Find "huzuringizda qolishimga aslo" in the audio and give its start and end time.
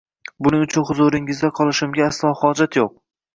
0.89-2.33